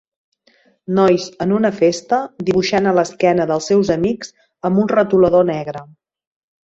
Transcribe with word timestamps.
Nois 0.99 1.25
en 1.45 1.51
una 1.57 1.71
festa 1.81 2.19
dibuixant 2.47 2.87
a 2.87 2.95
l'esquena 3.01 3.47
dels 3.51 3.69
seus 3.73 3.95
amics 3.97 4.33
amb 4.71 4.85
un 4.85 4.93
retolador 4.97 5.47
negre. 5.55 5.85